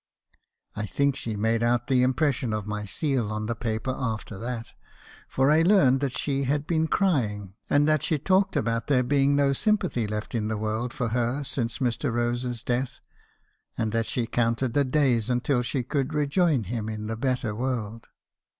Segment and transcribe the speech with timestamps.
[0.75, 4.73] I think she made out the impression of my seal on the paper after that;
[5.27, 9.35] for I learned that she had been crying, and that she talked about there being
[9.35, 12.11] no sympathy left in the world for her since Mr.
[12.11, 12.99] Rose's death;
[13.77, 18.07] and that she counted the days until she could rejoin him in the better world.